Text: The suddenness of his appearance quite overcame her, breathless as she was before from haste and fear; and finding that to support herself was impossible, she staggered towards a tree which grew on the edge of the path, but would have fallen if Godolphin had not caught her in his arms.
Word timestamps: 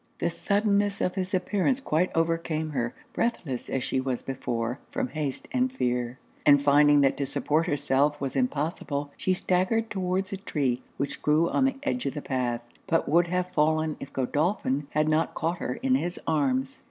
The 0.17 0.31
suddenness 0.31 0.99
of 0.99 1.13
his 1.13 1.31
appearance 1.31 1.79
quite 1.79 2.09
overcame 2.15 2.71
her, 2.71 2.95
breathless 3.13 3.69
as 3.69 3.83
she 3.83 4.01
was 4.01 4.23
before 4.23 4.79
from 4.89 5.09
haste 5.09 5.47
and 5.51 5.71
fear; 5.71 6.17
and 6.43 6.59
finding 6.59 7.01
that 7.01 7.15
to 7.17 7.27
support 7.27 7.67
herself 7.67 8.19
was 8.19 8.35
impossible, 8.35 9.11
she 9.15 9.35
staggered 9.35 9.91
towards 9.91 10.33
a 10.33 10.37
tree 10.37 10.81
which 10.97 11.21
grew 11.21 11.51
on 11.51 11.65
the 11.65 11.75
edge 11.83 12.07
of 12.07 12.15
the 12.15 12.21
path, 12.23 12.61
but 12.87 13.07
would 13.07 13.27
have 13.27 13.51
fallen 13.51 13.95
if 13.99 14.11
Godolphin 14.11 14.87
had 14.89 15.07
not 15.07 15.35
caught 15.35 15.59
her 15.59 15.75
in 15.83 15.93
his 15.93 16.19
arms. 16.25 16.79